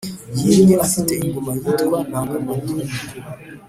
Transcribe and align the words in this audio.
yimye 0.39 0.75
afite 0.85 1.13
ingoma 1.25 1.51
yitwa 1.61 1.97
nangamadumbu. 2.09 2.95